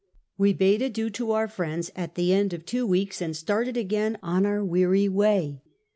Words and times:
We 0.35 0.51
bade 0.51 0.81
adieu 0.81 1.11
to 1.11 1.31
our 1.33 1.47
friends 1.47 1.91
at 1.95 2.15
the 2.15 2.33
end 2.33 2.53
of 2.53 2.65
two 2.65 2.87
weeks 2.87 3.21
and 3.21 3.37
started 3.37 3.77
again 3.77 4.17
on 4.23 4.47
our 4.47 4.65
weary 4.65 5.07
way. 5.07 5.61